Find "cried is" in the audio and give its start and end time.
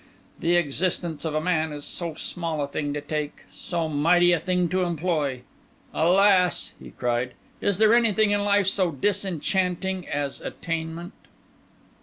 6.89-7.77